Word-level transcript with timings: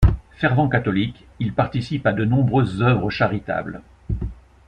Fervent 0.37 0.67
catholique, 0.67 1.27
il 1.39 1.53
participe 1.53 2.07
à 2.07 2.11
de 2.11 2.25
nombreuses 2.25 2.81
œuvres 2.81 3.11
charitables. 3.11 3.83